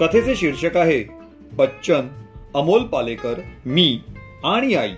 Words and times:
कथेचे 0.00 0.36
शीर्षक 0.36 0.76
आहे 0.76 1.04
बच्चन 1.52 2.08
अमोल 2.54 2.82
पालेकर 2.82 3.34
मी 3.66 4.00
आणि 4.44 4.74
आई. 4.74 4.92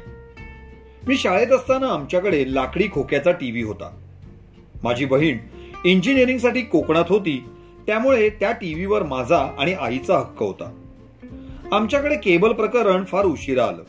मी 1.09 1.17
शाळेत 1.17 1.53
असताना 1.53 1.87
आमच्याकडे 1.87 2.45
लाकडी 2.55 2.89
खोक्याचा 2.93 3.30
टीव्ही 3.30 3.62
होता. 3.62 4.01
माझी 4.83 5.05
बहीण 5.05 5.38
इंजिनिअरिंगसाठी 5.84 6.62
कोकणात 6.62 7.05
होती 7.09 7.45
त्यामुळे 7.87 8.30
त्या 8.30 8.52
टीव्हीवर 8.52 9.02
माझा 9.02 9.46
आणि 9.59 9.73
आईचा 9.73 10.19
हक्क 10.19 10.43
होता. 10.43 10.75
आमच्याकडे 11.73 12.16
केबल 12.16 12.52
प्रकरण 12.52 13.05
फार 13.05 13.24
उशिरा 13.24 13.65
आलं. 13.65 13.83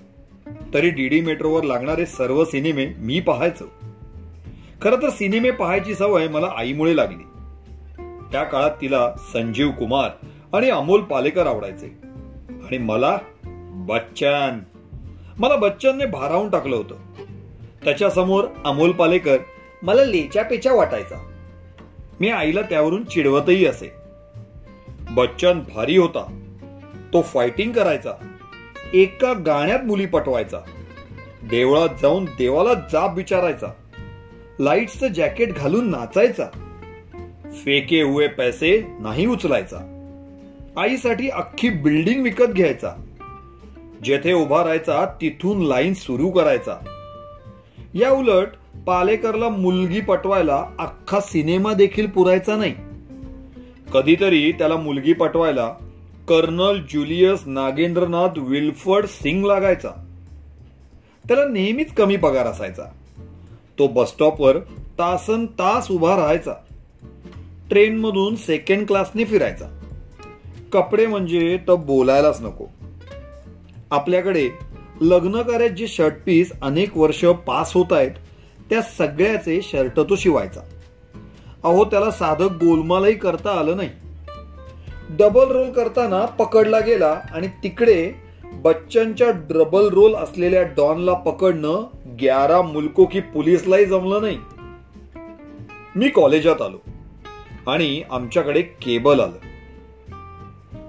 तरी 0.74 0.90
डीडी 0.90 1.22
मेट्रोवर 1.22 1.64
लागणारे 1.64 2.06
सर्व 2.06 2.46
सिनेमे 2.46 2.86
मी 2.98 3.20
पाहायचो. 3.20 3.66
खरं 4.82 5.02
तर 5.02 5.10
सिनेमे 5.10 5.52
पाहायची 5.52 5.96
सवय 5.96 6.28
मला 6.28 6.48
आईमुळे 6.58 6.96
लागली. 6.96 7.24
त्या 8.32 8.44
काळात 8.44 8.72
तिला 8.82 9.14
संजीव 9.34 9.72
कुमार 9.72 10.10
आणि 10.56 10.70
अमोल 10.70 11.02
पालेकर 11.02 11.48
आवडायचे. 11.48 11.88
आणि 12.50 12.78
मला 12.78 13.18
बच्चन. 13.74 14.60
मला 15.38 15.56
बच्चनने 15.56 16.06
भारावून 16.06 16.50
टाकलं 16.50 16.76
होतं. 16.76 16.96
त्याच्यासमोर 17.84 18.46
अमोल 18.66 18.92
पालेकर 18.92 19.38
मला 19.84 20.04
लेच्या 20.04 20.44
पेच्या 20.44 20.74
वाटायचा. 20.74 21.16
मी 22.20 22.30
आईला 22.30 22.62
त्यावरून 22.62 23.06
चिडवतही 23.06 23.66
असे. 23.66 23.92
बच्चन 25.12 25.60
भारी 25.60 25.98
होता. 25.98 26.42
तो 27.14 27.22
फायटिंग 27.22 27.72
करायचा. 27.72 28.12
एका 28.94 29.34
गाण्यात 29.34 29.80
मुली 29.86 30.06
पटवायचा. 30.06 30.60
देवळात 31.44 31.90
जाऊन 32.02 32.26
देवाला 32.26 32.74
जाब 32.74 33.16
विचारायचा. 33.16 33.68
लाईट्सचं 34.60 35.08
जॅकेट 35.08 35.54
घालून 35.54 35.90
नाचायचा. 35.90 36.46
फेके 37.54 38.02
हुए 38.02 38.28
पैसे 38.28 38.84
नाही 39.00 39.26
उचलायचा. 39.26 39.95
आईसाठी 40.78 41.30
अख्खी 41.30 41.70
बिल्डिंग 41.70 42.24
विकत 42.24 42.46
घ्यायचा. 42.46 42.96
जेथे 44.04 44.34
उभा 44.34 44.64
राहायचा 44.64 45.06
तिथून 45.06 45.62
लाईन 45.62 45.94
सुरू 45.94 46.30
करायचा. 46.30 46.76
या 47.94 48.12
उलट 48.12 48.48
पालेकरला 48.88 49.50
मुलगी 49.50 50.02
पटवायला 50.02 50.66
अख्खा 50.80 51.20
सिनेमा 51.20 51.74
देखील 51.74 52.08
पुरायचा 52.08 52.56
नाही. 52.56 52.76
कधीतरी 53.94 54.52
त्याला 54.52 54.76
मुलगी 54.76 55.14
पटवायला 55.14 55.68
colonel 56.28 56.80
Julius 56.94 57.44
Nagendranath 57.46 58.30
Wilfred 58.38 59.06
Singh 59.06 59.46
लागायचा. 59.46 59.90
त्याला 61.28 61.46
नेहमीच 61.46 61.94
कमी 61.94 62.16
पगार 62.16 62.46
असायचा. 62.48 62.84
तो 63.80 63.88
बसस्टॉपवर 63.88 64.60
तासन 65.00 65.46
तास 65.46 65.92
उभा 65.92 66.16
राहायचा. 66.16 66.54
ट्रेनमधून 67.70 68.36
सेकंड 68.36 68.88
क्लासने 68.88 69.26
फिरायचा. 69.26 69.75
कपडे 70.72 71.08
म्हणजे 71.08 71.60
तर 71.68 71.74
बोलायलाच 71.74 72.42
नको. 72.42 72.66
आपल्याकडे 73.92 74.50
लग्न 75.02 75.42
कार्यात 75.42 75.70
जे 75.70 75.88
शर्ट 75.88 76.14
पीस 76.26 76.52
अनेक 76.62 76.98
वर्ष 76.98 77.26
पास 77.26 77.74
होत 77.74 77.86
आहेत 77.92 78.12
त्या 78.70 78.82
सगळ्याचे 78.82 79.62
शर्ट 79.62 80.00
तो 80.00 80.16
शिवायचा. 80.16 80.62
अहो 81.64 81.86
त्याला 81.86 82.12
साधं 82.12 82.46
गोलमालही 82.46 83.14
करता 83.14 83.52
आलं 83.52 83.78
नाही. 83.78 83.90
डबल 85.10 85.52
रोल 85.52 85.72
करताना 85.72 86.26
पकडला 86.26 86.80
गेला 86.80 87.20
आणि 87.32 87.48
तिकडे 87.48 88.12
बच्चनच्या 88.54 89.30
डबल 89.30 89.90
रोल 89.90 90.16
असलेल्या 90.16 90.64
डॉनला 90.64 91.14
पकडणं 91.14 91.84
ग्यारा 92.22 92.62
मुलको 92.62 93.06
की 93.06 93.20
पोलीसलाही 93.20 93.86
जमलं 93.86 94.22
नाही. 94.22 94.38
मी 95.96 96.10
कॉलेजात 96.10 96.62
आलो 96.62 96.78
आणि 97.72 98.04
आमच्याकडे 98.12 98.62
केबल 98.62 99.20
आलं. 99.20 99.55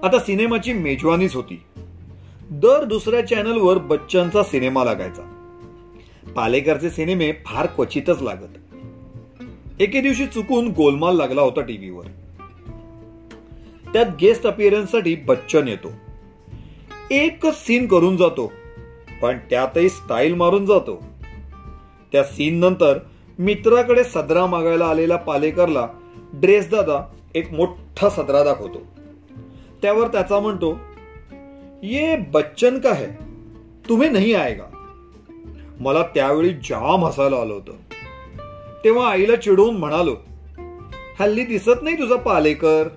आता 0.03 0.19
सिनेमाची 0.19 0.73
मेजवानीच 0.73 1.35
होती. 1.35 1.63
दर 2.51 2.83
दुसऱ्या 2.83 3.27
चॅनलवर 3.27 3.77
बच्चनचा 3.77 4.43
सिनेमा 4.43 4.83
लागायचा. 4.83 5.21
पालेकरचे 6.35 6.89
सिनेमे 6.89 7.31
फार 7.45 7.65
क्वचितच 7.65 8.21
लागत. 8.21 8.57
एके 9.79 10.01
दिवशी 10.01 10.25
चुकून 10.25 10.67
गोलमाल 10.67 11.15
लागला 11.15 11.41
होता 11.41 11.61
टीव्हीवर. 11.61 12.05
त्यात 13.93 14.05
गेस्ट 14.21 14.47
अपिअरन्ससाठी 14.47 15.15
बच्चन 15.15 15.67
येतो. 15.67 15.91
एकच 17.11 17.67
सीन 17.67 17.87
करून 17.87 18.17
जातो 18.17 18.51
पण 19.21 19.37
त्यातही 19.49 19.89
स्टाईल 19.89 20.33
मारून 20.33 20.65
जातो. 20.65 21.03
त्या 22.11 22.23
सीन 22.23 22.59
नंतर 22.59 22.99
मित्राकडे 23.39 24.03
सदरा 24.03 24.45
मागायला 24.45 24.85
आलेला 24.85 25.15
पालेकरला 25.15 25.87
ड्रेस 26.33 26.69
दादा 26.69 27.13
एक 27.35 27.53
मोठा 27.53 28.09
सदरा 28.09 28.43
दाखवतो. 28.43 28.96
त्यावर 29.81 30.07
त्याचा 30.07 30.39
म्हणतो 30.39 30.79
ये 31.83 32.15
बच्चन 32.15 32.79
का 32.79 32.93
है? 32.93 33.07
तुम्ही 33.89 34.09
नाही 34.09 34.33
आएगा. 34.33 34.63
मला 35.79 36.03
त्यावेळी 36.03 36.49
जाम 36.49 37.05
हसायला 37.05 37.35
आलं 37.35 37.53
होतं. 37.53 37.71
तेव्हा 38.83 39.09
आईला 39.09 39.35
चिडवून 39.35 39.77
म्हणालो 39.77 40.15
हल्ली 41.19 41.45
दिसत 41.45 41.81
नाही 41.81 41.95
तुझा 41.95 42.15
पालेकर. 42.15 42.87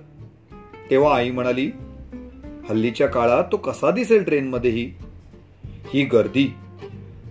तेव्हा 0.91 1.15
आई 1.15 1.31
म्हणाली 1.31 1.71
हल्लीच्या 2.69 3.07
काळात 3.07 3.43
तो 3.51 3.57
कसा 3.57 3.91
दिसेल 3.91 4.23
ट्रेनमध्येही? 4.23 4.93
ही 5.65 6.03
गर्दी 6.03 6.53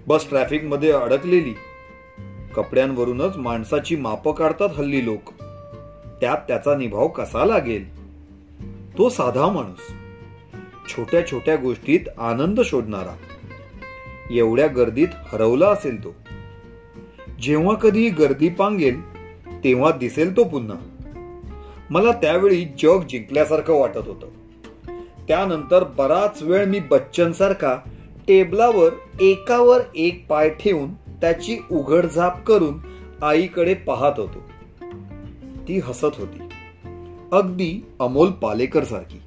बस 0.06 0.28
ट्रॅफिकमध्ये 0.28 0.92
अडकलेली. 0.92 1.54
कपड्यांवरूनच 2.54 3.36
माणसाची 3.36 3.96
मापं 3.96 4.32
काढतात 4.32 4.68
हल्ली 4.76 5.04
लोक. 5.04 5.30
त्यात 6.20 6.38
त्याचा 6.48 6.76
निभाव 6.76 7.08
कसा 7.08 7.44
लागेल? 7.44 7.99
तो 9.00 9.08
साधा 9.08 9.48
माणूस. 9.48 9.94
छोट्या 10.88 11.26
छोट्या 11.26 11.56
गोष्टीत 11.56 12.00
आनंद 12.18 12.60
शोधणारा. 12.60 13.16
एवढ्या 14.30 14.66
गर्दीत 14.66 15.08
हरवला 15.32 15.68
असेल 15.68 16.04
तो. 16.04 16.14
जेव्हा 17.42 17.74
कधी 17.74 18.08
गर्दी 18.08 18.48
पांगेल 18.48 19.00
तेव्हा 19.64 19.90
दिसेल 19.90 20.36
तो 20.36 20.44
पुन्हा. 20.44 20.76
मला 21.90 22.12
त्यावेळी 22.12 22.64
जग 22.64 23.00
जिंकल्यासारखं 23.08 23.74
वाटत 23.74 24.08
होतं. 24.08 24.26
त्यानंतर 25.28 25.84
बराच 25.84 26.42
वेळ 26.42 26.64
मी 26.64 26.80
बच्चन 26.80 27.32
सारखा 27.32 27.76
टेबलावर 28.28 28.92
एकावर 29.20 29.80
एक 29.94 30.26
पाय 30.28 30.50
ठेवून 30.50 30.94
त्याची 30.94 31.58
उघडझाप 31.70 32.46
करून 32.46 32.78
आईकडे 33.22 33.74
पाहत 33.74 34.20
होतो. 34.20 34.50
ती 35.68 35.78
हसत 35.78 36.18
होती. 36.18 36.49
अगदी 37.32 37.86
अमोल 38.00 38.30
पालेकर 38.30 38.84
सारखी 38.84 39.20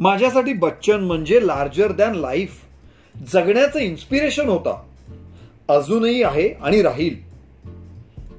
माझ्यासाठी 0.00 0.52
बच्चन 0.52 1.00
म्हणजे 1.00 1.46
लार्जर 1.46 1.92
दॅन 1.92 2.14
लाईफ 2.14 2.60
जगण्याचं 3.32 3.78
इन्स्पिरेशन 3.78 4.48
होता. 4.48 4.82
अजूनही 5.68 6.22
आहे 6.22 6.48
आणि 6.48 6.82
राहील. 6.82 7.14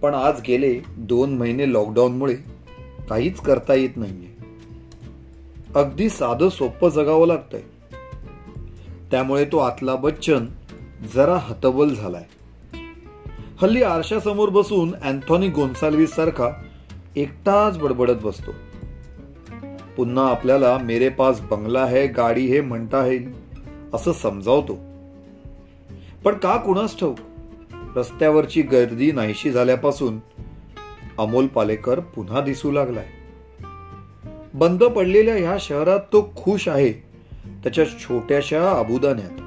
पण 0.01 0.13
आज 0.13 0.41
गेले 0.47 0.79
दोन 0.97 1.37
महिने 1.37 1.73
लॉकडाऊनमुळे 1.73 2.35
काहीच 3.09 3.37
करता 3.37 3.73
येत 3.73 3.89
नाहीये. 3.95 4.29
अगदी 5.75 6.09
साधं 6.09 6.49
सोपं 6.49 6.89
जगावं 6.89 7.27
लागतंय. 7.27 7.61
त्यामुळे 9.11 9.45
तो 9.45 9.57
आतला 9.57 9.95
बच्चन 9.95 10.45
जरा 11.15 11.37
हतबल 11.37 11.93
झालाय. 11.93 12.25
हल्ली 13.61 13.83
आरशासमोर 13.83 14.49
बसून 14.49 14.95
अँथॉनी 14.95 15.49
गोन्साल्विस 15.49 16.11
सारखा 16.11 16.49
एकटाच 17.15 17.77
बडबडत 17.77 18.15
बसतो. 18.23 18.51
पुन्हा 19.97 20.29
आपल्याला 20.29 20.77
मेरे 20.77 21.09
पास 21.09 21.41
बंगला 21.41 21.85
है 21.85 22.07
गाडी 22.07 22.41
हे 22.41 22.61
म्हणता 22.61 23.05
येईल 23.05 23.31
असं 23.93 24.11
समजावतो. 24.11 24.77
पण 26.23 26.33
का 26.33 26.57
कुणास 26.57 26.99
ठाऊक? 26.99 27.17
रस्त्यावरची 27.95 28.61
गर्दी 28.61 29.11
नाहीशी 29.11 29.51
झाल्यापासून 29.51 30.19
अमोल 31.17 31.47
पालेकर 31.47 31.99
पुन्हा 31.99 32.41
दिसू 32.41 32.71
लागलाय. 32.71 33.07
बंद 34.53 34.83
पडलेल्या 34.83 35.35
ह्या 35.35 35.57
शहरात 35.59 35.99
तो 35.99 36.33
खुश 36.35 36.67
आहे 36.67 36.91
त्याच्या 37.63 37.85
छोट्याशा 37.85 38.71
अबुदान्यात. 38.71 39.41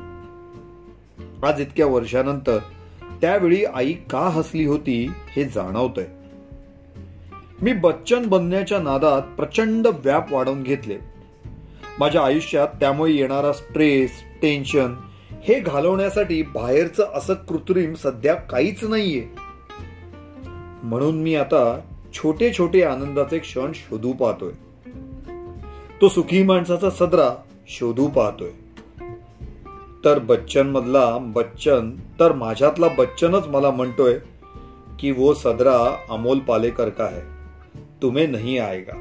आज 1.45 1.61
इतक्या 1.61 1.87
वर्षानंतर 1.87 2.59
त्यावेळी 3.21 3.65
आई 3.65 3.93
का 3.93 4.21
हसली 4.21 4.65
होती 4.65 5.13
हे 5.37 5.45
जाणवतंय. 5.45 6.22
मी 7.63 7.73
बच्चन 7.73 8.27
बनण्याच्या 8.27 8.79
नादात 8.79 9.23
प्रचंड 9.37 9.87
व्याप 9.87 10.33
वाढवून 10.33 10.63
घेतले. 10.63 10.97
माझ्या 11.99 12.23
आयुष्यात 12.23 12.69
त्यामुळे 12.69 13.13
येणारा 13.13 13.53
स्ट्रेस 13.53 14.11
टेन्शन 14.43 14.95
हे 15.43 15.61
घालवण्यासाठी 15.61 16.43
बाहेरचं 16.43 17.07
असं 17.15 17.35
कृत्रिम 17.35 17.95
सध्या 17.95 18.35
काहीच 18.35 18.85
नाहीये. 18.85 19.29
म्हणून 20.83 21.23
मी 21.23 21.35
आता 21.35 21.81
छोटे 22.15 22.53
छोटे 22.59 22.83
आनंदाचे 22.83 23.39
क्षण 23.39 23.73
शोधू 23.75 24.13
पाहतोय. 24.13 24.53
तो 26.01 26.09
सुखी 26.09 26.43
माणसाचा 26.43 26.91
सदरा 26.91 27.35
शोधू 27.69 28.09
पाहतोय. 28.09 28.51
तर 30.05 30.19
बच्चन 30.19 30.67
मधला 30.67 31.19
बच्चन 31.21 31.91
तर 32.21 32.33
माझ्यातला 32.33 32.89
बच्चनच 32.89 33.47
मला 33.47 33.71
म्हणतोय 33.71 34.19
की 35.01 35.11
वो 35.11 35.35
सदरा 35.35 35.97
अमोल 36.11 36.39
पालेकर 36.39 36.89
का 36.89 37.05
है? 37.05 37.42
तुम्हें 38.03 38.29
नहीं 38.29 38.59
आएगा। 38.59 38.95